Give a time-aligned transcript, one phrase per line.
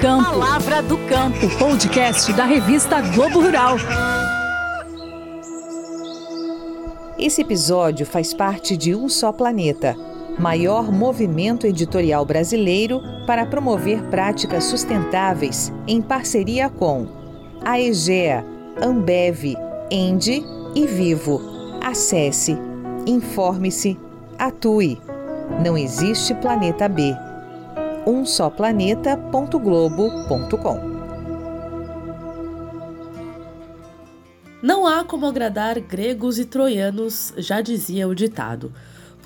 [0.00, 0.24] Campo.
[0.30, 1.48] Palavra do Campo.
[1.58, 3.76] Podcast da revista Globo Rural.
[7.18, 9.96] Esse episódio faz parte de Um Só Planeta,
[10.38, 17.06] maior movimento editorial brasileiro para promover práticas sustentáveis em parceria com
[17.64, 18.44] a EGEA,
[18.82, 19.56] Ambev,
[19.90, 20.44] Ende
[20.74, 21.40] e Vivo.
[21.82, 22.56] Acesse,
[23.06, 23.98] informe-se,
[24.38, 25.00] atue.
[25.64, 27.14] Não existe planeta B.
[28.06, 30.96] umsoplaneta.globo.com
[34.62, 38.72] Não há como agradar gregos e troianos, já dizia o ditado.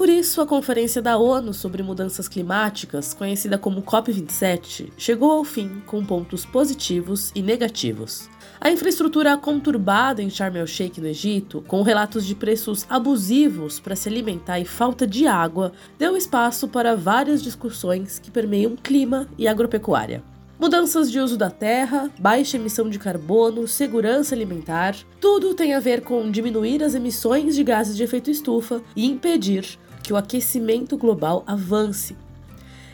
[0.00, 5.82] Por isso, a Conferência da ONU sobre Mudanças Climáticas, conhecida como COP27, chegou ao fim
[5.84, 8.26] com pontos positivos e negativos.
[8.58, 14.08] A infraestrutura conturbada em Sharm el-Sheikh, no Egito, com relatos de preços abusivos para se
[14.08, 20.22] alimentar e falta de água, deu espaço para várias discussões que permeiam clima e agropecuária.
[20.58, 26.02] Mudanças de uso da terra, baixa emissão de carbono, segurança alimentar, tudo tem a ver
[26.02, 31.44] com diminuir as emissões de gases de efeito estufa e impedir que o aquecimento global
[31.46, 32.16] avance,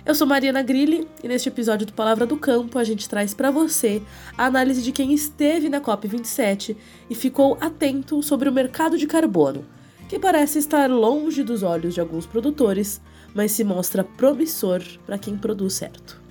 [0.07, 3.51] eu sou Mariana Grilli e neste episódio do Palavra do Campo a gente traz para
[3.51, 4.01] você
[4.39, 6.77] a análise de quem esteve na COP27
[7.11, 9.65] e ficou atento sobre o mercado de carbono,
[10.09, 13.01] que parece estar longe dos olhos de alguns produtores,
[13.35, 16.23] mas se mostra promissor para quem produz certo.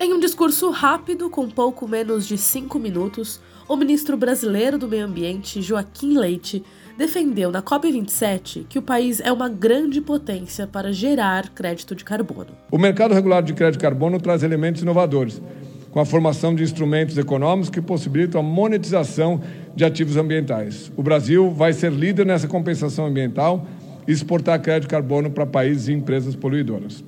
[0.00, 5.06] Em um discurso rápido, com pouco menos de cinco minutos, o ministro brasileiro do Meio
[5.06, 6.64] Ambiente, Joaquim Leite,
[7.02, 12.50] defendeu na COP27 que o país é uma grande potência para gerar crédito de carbono.
[12.70, 15.42] O mercado regulado de crédito de carbono traz elementos inovadores,
[15.90, 19.40] com a formação de instrumentos econômicos que possibilitam a monetização
[19.74, 20.92] de ativos ambientais.
[20.96, 23.66] O Brasil vai ser líder nessa compensação ambiental
[24.06, 27.02] e exportar crédito de carbono para países e empresas poluidoras.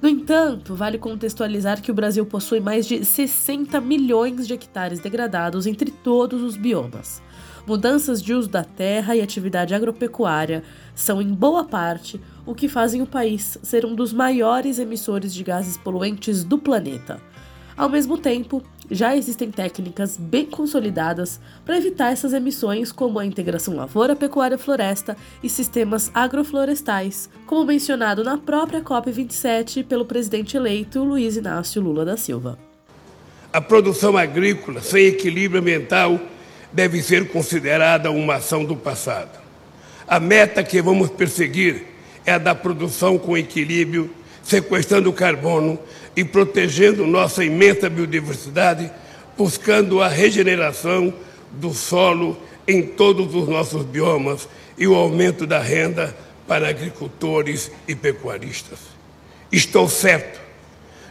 [0.00, 5.66] No entanto, vale contextualizar que o Brasil possui mais de 60 milhões de hectares degradados
[5.66, 7.20] entre todos os biomas.
[7.66, 10.62] Mudanças de uso da terra e atividade agropecuária
[10.94, 15.44] são, em boa parte, o que fazem o país ser um dos maiores emissores de
[15.44, 17.20] gases poluentes do planeta.
[17.76, 23.74] Ao mesmo tempo, já existem técnicas bem consolidadas para evitar essas emissões, como a integração
[23.76, 32.04] lavoura-pecuária-floresta e sistemas agroflorestais, como mencionado na própria COP27 pelo presidente eleito Luiz Inácio Lula
[32.04, 32.58] da Silva.
[33.52, 36.20] A produção agrícola sem equilíbrio ambiental
[36.72, 39.38] deve ser considerada uma ação do passado.
[40.06, 41.84] A meta que vamos perseguir
[42.24, 44.10] é a da produção com equilíbrio,
[44.42, 45.78] sequestrando carbono
[46.16, 48.90] e protegendo nossa imensa biodiversidade,
[49.36, 51.12] buscando a regeneração
[51.52, 52.36] do solo
[52.66, 56.16] em todos os nossos biomas e o aumento da renda
[56.46, 58.78] para agricultores e pecuaristas.
[59.52, 60.40] Estou certo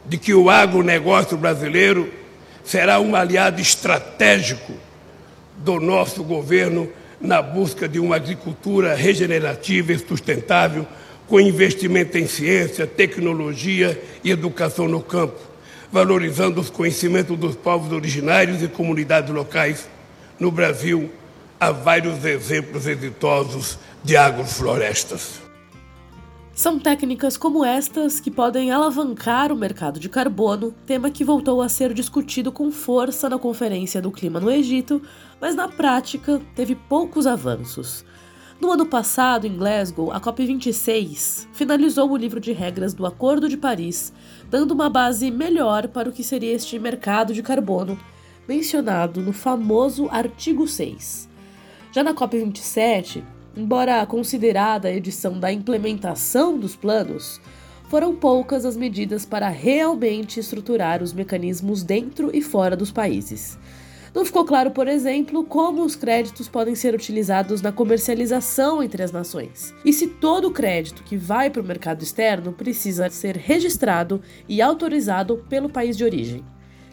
[0.06, 2.12] de que o agronegócio brasileiro
[2.64, 4.74] será um aliado estratégico
[5.60, 6.90] do nosso governo
[7.20, 10.88] na busca de uma agricultura regenerativa e sustentável,
[11.28, 15.40] com investimento em ciência, tecnologia e educação no campo,
[15.92, 19.88] valorizando os conhecimentos dos povos originários e comunidades locais.
[20.40, 21.12] No Brasil,
[21.60, 25.49] há vários exemplos exitosos de agroflorestas.
[26.60, 31.70] São técnicas como estas que podem alavancar o mercado de carbono, tema que voltou a
[31.70, 35.02] ser discutido com força na Conferência do Clima no Egito,
[35.40, 38.04] mas na prática teve poucos avanços.
[38.60, 43.56] No ano passado, em Glasgow, a COP26 finalizou o livro de regras do Acordo de
[43.56, 44.12] Paris,
[44.50, 47.98] dando uma base melhor para o que seria este mercado de carbono,
[48.46, 51.30] mencionado no famoso artigo 6.
[51.94, 53.24] Já na COP27,
[53.56, 57.42] Embora considerada a edição da implementação dos planos,
[57.90, 63.58] foram poucas as medidas para realmente estruturar os mecanismos dentro e fora dos países.
[64.14, 69.12] Não ficou claro, por exemplo, como os créditos podem ser utilizados na comercialização entre as
[69.12, 69.74] nações.
[69.86, 74.62] E se todo o crédito que vai para o mercado externo precisa ser registrado e
[74.62, 76.44] autorizado pelo país de origem.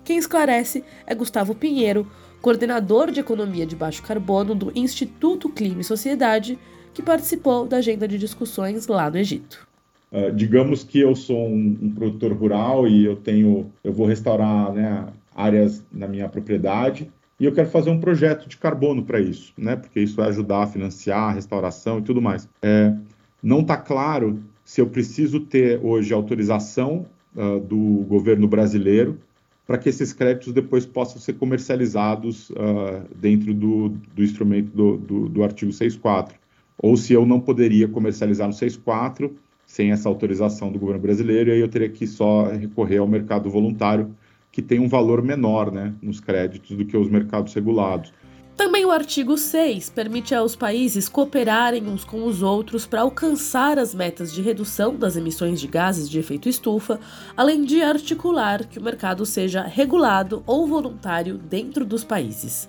[0.04, 2.10] Quem esclarece é Gustavo Pinheiro,
[2.46, 6.56] coordenador de economia de baixo carbono do Instituto Clima e Sociedade,
[6.94, 9.66] que participou da agenda de discussões lá no Egito.
[10.12, 14.72] Uh, digamos que eu sou um, um, produtor rural e eu tenho, eu vou restaurar
[14.72, 17.10] né, áreas na minha propriedade
[17.40, 19.75] e eu quero fazer um projeto de carbono para isso, né?
[19.75, 22.49] Porque isso vai ajudar a financiar a restauração e tudo mais.
[22.62, 22.94] É,
[23.42, 29.19] não está claro se eu preciso ter hoje autorização uh, do governo brasileiro
[29.66, 35.28] para que esses créditos depois possam ser comercializados uh, dentro do, do instrumento do, do,
[35.28, 36.32] do artigo 6.4.
[36.78, 39.30] Ou se eu não poderia comercializar no 6.4
[39.66, 43.50] sem essa autorização do governo brasileiro, e aí eu teria que só recorrer ao mercado
[43.50, 44.14] voluntário,
[44.52, 48.12] que tem um valor menor né, nos créditos do que os mercados regulados.
[48.56, 53.94] Também o artigo 6 permite aos países cooperarem uns com os outros para alcançar as
[53.94, 56.98] metas de redução das emissões de gases de efeito estufa,
[57.36, 62.66] além de articular que o mercado seja regulado ou voluntário dentro dos países.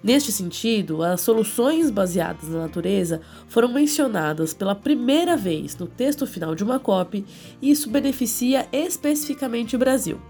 [0.00, 6.54] Neste sentido, as soluções baseadas na natureza foram mencionadas pela primeira vez no texto final
[6.54, 7.24] de uma COP
[7.60, 10.20] e isso beneficia especificamente o Brasil.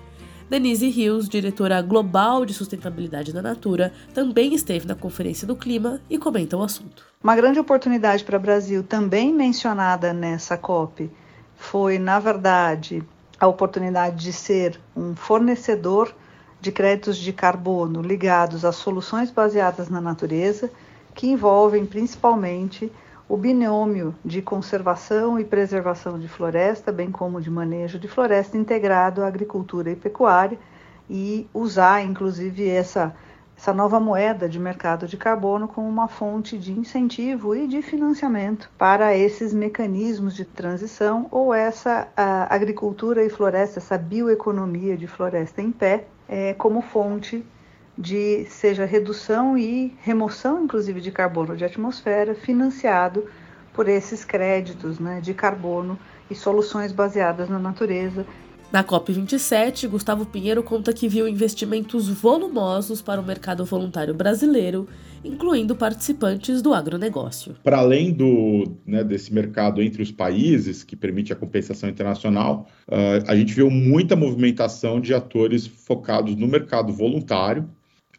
[0.48, 6.18] Denise Rios, diretora global de sustentabilidade da Natura, também esteve na Conferência do Clima e
[6.18, 7.06] comenta o assunto.
[7.22, 11.10] Uma grande oportunidade para o Brasil, também mencionada nessa COP,
[11.56, 13.02] foi, na verdade,
[13.40, 16.14] a oportunidade de ser um fornecedor
[16.60, 20.70] de créditos de carbono ligados a soluções baseadas na natureza,
[21.14, 22.92] que envolvem principalmente
[23.28, 29.22] o binômio de conservação e preservação de floresta, bem como de manejo de floresta integrado
[29.22, 30.58] à agricultura e pecuária,
[31.08, 33.14] e usar, inclusive, essa,
[33.56, 38.70] essa nova moeda de mercado de carbono como uma fonte de incentivo e de financiamento
[38.76, 42.08] para esses mecanismos de transição ou essa
[42.48, 47.44] agricultura e floresta, essa bioeconomia de floresta em pé, é, como fonte
[47.96, 53.24] de seja redução e remoção, inclusive, de carbono de atmosfera, financiado
[53.72, 55.98] por esses créditos né, de carbono
[56.30, 58.26] e soluções baseadas na natureza.
[58.74, 64.88] Na COP27, Gustavo Pinheiro conta que viu investimentos volumosos para o mercado voluntário brasileiro,
[65.24, 67.54] incluindo participantes do agronegócio.
[67.62, 73.22] Para além do, né, desse mercado entre os países, que permite a compensação internacional, uh,
[73.28, 77.68] a gente viu muita movimentação de atores focados no mercado voluntário,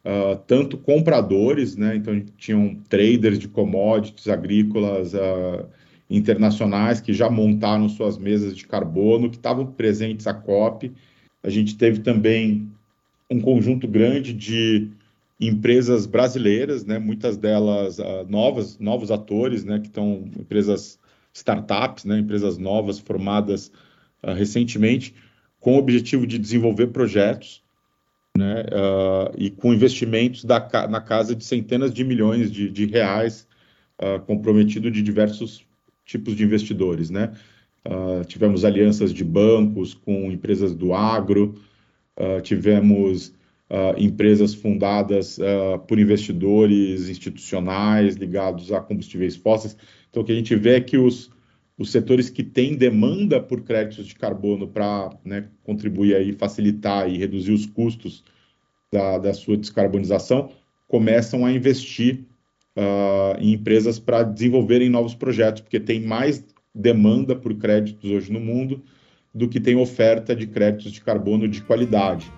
[0.05, 1.95] uh, tanto compradores, né?
[1.95, 5.65] Então tinham traders de commodities agrícolas uh,
[6.09, 10.91] internacionais que já montaram suas mesas de carbono, que estavam presentes à COP.
[11.43, 12.69] A gente teve também
[13.29, 14.89] um conjunto grande de
[15.41, 16.99] empresas brasileiras, né?
[16.99, 19.79] Muitas delas uh, novas, novos atores, né?
[19.79, 20.99] Que estão empresas
[21.33, 22.19] startups, né?
[22.19, 23.71] Empresas novas formadas
[24.23, 25.13] recentemente
[25.59, 27.61] com o objetivo de desenvolver projetos
[28.35, 30.59] né, uh, e com investimentos da,
[30.89, 33.47] na casa de centenas de milhões de, de reais
[34.01, 35.65] uh, comprometido de diversos
[36.05, 37.09] tipos de investidores.
[37.09, 37.31] Né?
[37.85, 41.55] Uh, tivemos alianças de bancos com empresas do agro,
[42.43, 43.33] tivemos
[43.97, 45.37] empresas fundadas
[45.85, 49.75] por investidores institucionais ligados a combustíveis fósseis.
[50.09, 51.29] Então, o que a gente vê é que os,
[51.77, 57.17] os setores que têm demanda por créditos de carbono para né, contribuir aí, facilitar e
[57.17, 58.23] reduzir os custos
[58.91, 60.51] da, da sua descarbonização
[60.87, 62.25] começam a investir
[62.77, 68.39] uh, em empresas para desenvolverem novos projetos, porque tem mais demanda por créditos hoje no
[68.39, 68.83] mundo
[69.33, 72.31] do que tem oferta de créditos de carbono de qualidade.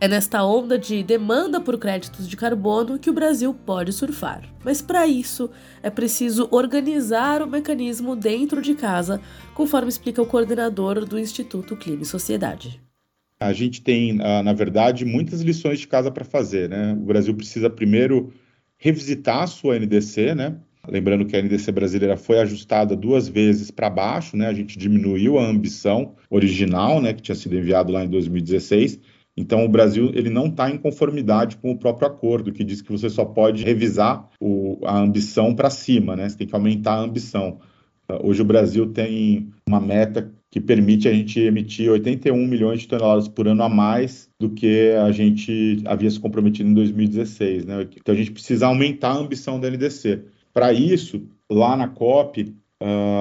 [0.00, 4.44] É nesta onda de demanda por créditos de carbono que o Brasil pode surfar.
[4.64, 5.50] Mas para isso
[5.82, 9.20] é preciso organizar o mecanismo dentro de casa,
[9.56, 12.80] conforme explica o coordenador do Instituto Clima e Sociedade.
[13.40, 16.68] A gente tem, ah, na verdade, muitas lições de casa para fazer.
[16.68, 16.92] Né?
[16.92, 18.32] O Brasil precisa primeiro
[18.76, 20.54] revisitar a sua NDC, né?
[20.86, 24.46] Lembrando que a NDC brasileira foi ajustada duas vezes para baixo, né?
[24.46, 29.00] A gente diminuiu a ambição original, né, que tinha sido enviado lá em 2016
[29.40, 32.90] então, o Brasil ele não está em conformidade com o próprio acordo, que diz que
[32.90, 36.28] você só pode revisar o, a ambição para cima, né?
[36.28, 37.60] Você tem que aumentar a ambição.
[38.24, 43.28] Hoje, o Brasil tem uma meta que permite a gente emitir 81 milhões de toneladas
[43.28, 47.64] por ano a mais do que a gente havia se comprometido em 2016.
[47.64, 47.88] Né?
[47.96, 50.24] Então, a gente precisa aumentar a ambição da NDC.
[50.52, 52.56] Para isso, lá na COP,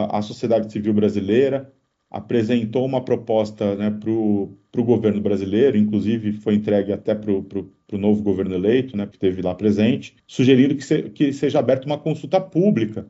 [0.09, 1.71] a sociedade civil brasileira
[2.09, 8.23] apresentou uma proposta né, para o governo brasileiro, inclusive foi entregue até para o novo
[8.23, 12.39] governo eleito, né, que esteve lá presente, sugerindo que, se, que seja aberta uma consulta
[12.39, 13.07] pública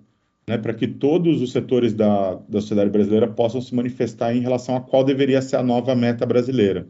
[0.48, 4.76] né, para que todos os setores da, da sociedade brasileira possam se manifestar em relação
[4.76, 6.88] a qual deveria ser a nova meta brasileira.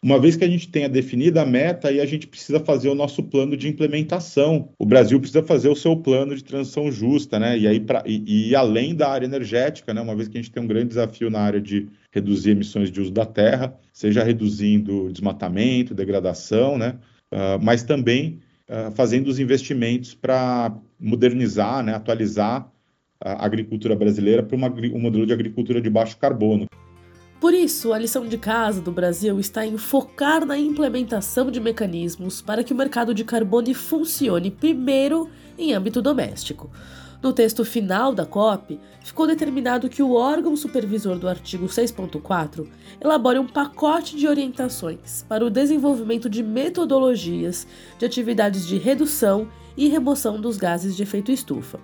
[0.00, 2.94] Uma vez que a gente tenha definida a meta, aí a gente precisa fazer o
[2.94, 4.68] nosso plano de implementação.
[4.78, 7.58] O Brasil precisa fazer o seu plano de transição justa, né?
[7.58, 10.00] E aí pra, e, e além da área energética, né?
[10.00, 13.00] Uma vez que a gente tem um grande desafio na área de reduzir emissões de
[13.00, 16.94] uso da terra, seja reduzindo desmatamento, degradação, né?
[17.32, 18.38] Uh, mas também
[18.68, 21.94] uh, fazendo os investimentos para modernizar, né?
[21.94, 22.70] Atualizar
[23.20, 26.66] a agricultura brasileira para um modelo de agricultura de baixo carbono.
[27.40, 32.42] Por isso, a lição de casa do Brasil está em focar na implementação de mecanismos
[32.42, 36.68] para que o mercado de carbono funcione primeiro em âmbito doméstico.
[37.22, 42.66] No texto final da COP, ficou determinado que o órgão supervisor do artigo 6.4
[43.00, 47.66] elabore um pacote de orientações para o desenvolvimento de metodologias
[47.98, 51.78] de atividades de redução e remoção dos gases de efeito estufa.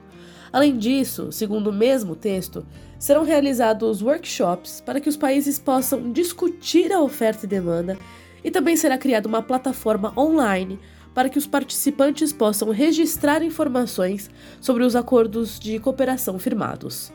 [0.55, 2.65] Além disso, segundo o mesmo texto,
[2.97, 7.99] serão realizados workshops para que os países possam discutir a oferta e demanda
[8.45, 10.79] e também será criada uma plataforma online
[11.13, 14.31] para que os participantes possam registrar informações
[14.61, 17.13] sobre os acordos de cooperação firmados.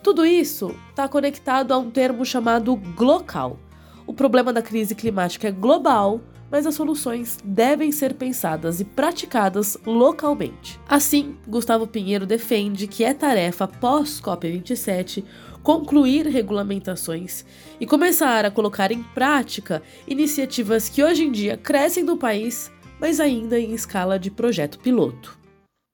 [0.00, 3.58] Tudo isso está conectado a um termo chamado glocal.
[4.06, 9.76] O problema da crise climática é global, mas as soluções devem ser pensadas e praticadas
[9.84, 10.78] localmente.
[10.88, 15.24] Assim, Gustavo Pinheiro defende que é tarefa pós-COP27
[15.62, 17.44] concluir regulamentações
[17.80, 23.20] e começar a colocar em prática iniciativas que hoje em dia crescem no país mas
[23.20, 25.38] ainda em escala de projeto piloto.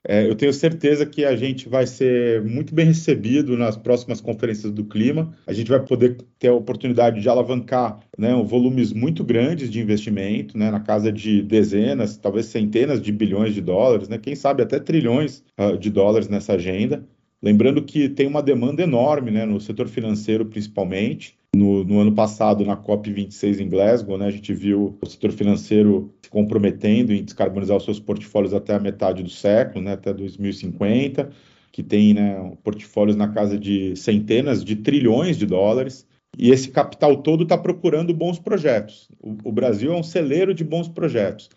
[0.06, 4.73] É, eu tenho certeza que a gente vai ser muito bem recebido nas próximas conferências
[4.73, 5.32] do clima.
[5.47, 10.59] A gente vai poder ter a oportunidade de alavancar né, volumes muito grandes de investimento,
[10.59, 14.80] né, na casa de dezenas, talvez centenas de bilhões de dólares, né, quem sabe até
[14.80, 17.06] trilhões uh, de dólares nessa agenda.
[17.40, 21.37] Lembrando que tem uma demanda enorme né, no setor financeiro, principalmente.
[21.54, 26.11] No, no, ano passado, na COP26 em Glasgow, né, a gente viu o setor financeiro
[26.23, 31.30] se comprometendo em descarbonizar os seus portfólios até a metade do século, né, até 2050,
[31.71, 36.06] que tem né, portfólios na casa de centenas de trilhões de dólares.
[36.38, 39.11] E esse capital todo está procurando bons projetos.
[39.21, 41.50] O, o, Brasil é um celeiro de bons projetos.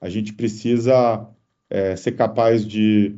[0.00, 1.28] A gente precisa
[1.68, 3.16] é, ser capaz de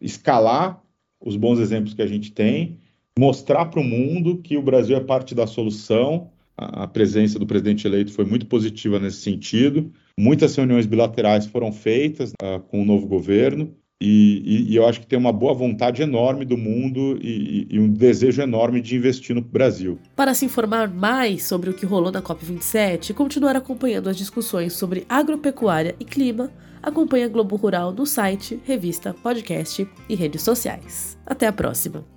[0.00, 0.80] escalar
[1.20, 2.78] os bons exemplos que a gente tem
[3.18, 6.30] mostrar para o mundo que o Brasil é parte da solução.
[6.56, 9.90] A, presença do presidente eleito foi muito positiva nesse sentido.
[10.18, 13.74] Muitas reuniões bilaterais foram feitas uh, com o novo governo.
[14.00, 17.78] E, e, e, eu acho que tem uma boa vontade enorme do mundo e, e,
[17.78, 19.98] um desejo enorme de investir no Brasil.
[20.14, 24.74] Para se informar mais sobre o que rolou na COP27 e continuar acompanhando as discussões
[24.74, 26.50] sobre agropecuária e clima,
[26.82, 31.16] acompanhe a Globo Rural no site, revista, podcast e redes sociais.
[31.24, 32.13] Até a próxima!